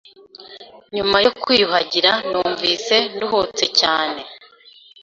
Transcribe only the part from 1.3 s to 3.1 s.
kwiyuhagira numvise